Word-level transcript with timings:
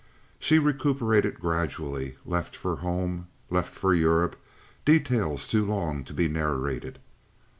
She 0.39 0.57
recuperated 0.57 1.39
gradually; 1.39 2.17
left 2.25 2.55
for 2.55 2.77
home; 2.77 3.27
left 3.51 3.75
for 3.75 3.93
Europe; 3.93 4.35
details 4.83 5.47
too 5.47 5.63
long 5.63 6.03
to 6.05 6.13
be 6.15 6.27
narrated. 6.27 6.97